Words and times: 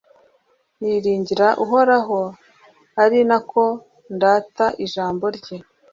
niringira 0.79 1.47
uhoraho, 1.63 2.19
ari 3.03 3.19
na 3.29 3.37
ko 3.49 3.63
ndata 4.15 4.65
ijambo 4.85 5.25
rye 5.37 5.57